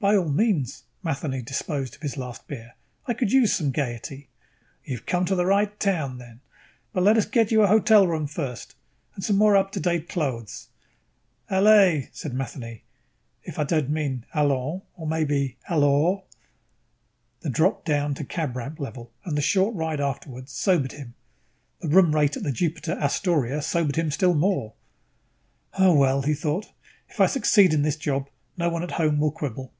"By 0.00 0.14
all 0.14 0.28
means." 0.28 0.84
Matheny 1.02 1.42
disposed 1.42 1.96
of 1.96 2.02
his 2.02 2.16
last 2.16 2.46
beer. 2.46 2.74
"I 3.06 3.14
could 3.14 3.32
use 3.32 3.52
some 3.52 3.72
gaiety." 3.72 4.28
"You 4.84 4.96
have 4.96 5.06
come 5.06 5.24
to 5.24 5.34
the 5.34 5.44
right 5.44 5.80
town 5.80 6.18
then. 6.18 6.38
But 6.92 7.02
let 7.02 7.16
us 7.16 7.24
get 7.26 7.50
you 7.50 7.62
a 7.62 7.66
hotel 7.66 8.06
room 8.06 8.28
first 8.28 8.76
and 9.16 9.24
some 9.24 9.34
more 9.34 9.56
up 9.56 9.72
to 9.72 9.80
date 9.80 10.08
clothes." 10.08 10.68
"Allez," 11.50 12.10
said 12.12 12.32
Matheny. 12.32 12.84
"If 13.42 13.58
I 13.58 13.64
don't 13.64 13.90
mean 13.90 14.24
allons, 14.32 14.82
or 14.96 15.04
maybe 15.08 15.56
alors." 15.68 16.22
The 17.40 17.50
drop 17.50 17.84
down 17.84 18.14
to 18.14 18.24
cab 18.24 18.54
ramp 18.56 18.78
level 18.78 19.10
and 19.24 19.36
the 19.36 19.42
short 19.42 19.74
ride 19.74 20.00
afterward 20.00 20.48
sobered 20.48 20.92
him; 20.92 21.14
the 21.80 21.88
room 21.88 22.14
rate 22.14 22.36
at 22.36 22.44
the 22.44 22.52
Jupiter 22.52 22.92
Astoria 22.92 23.62
sobered 23.62 23.96
him 23.96 24.12
still 24.12 24.34
more. 24.34 24.74
Oh, 25.76 25.92
well, 25.92 26.22
he 26.22 26.34
thought, 26.34 26.70
_if 27.12 27.18
I 27.18 27.26
succeed 27.26 27.74
in 27.74 27.82
this 27.82 27.96
job, 27.96 28.28
no 28.56 28.68
one 28.68 28.84
at 28.84 28.92
home 28.92 29.18
will 29.18 29.32
quibble. 29.32 29.72